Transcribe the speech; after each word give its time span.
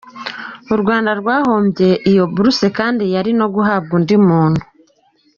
U 0.73 0.75
Rwanda 0.81 1.11
rwahombye 1.21 1.89
iyo 2.11 2.23
buruse 2.33 2.67
kandi 2.77 3.03
yari 3.15 3.31
no 3.39 3.47
guhabwa 3.55 3.91
undi 3.99 4.15
muntu. 4.27 4.61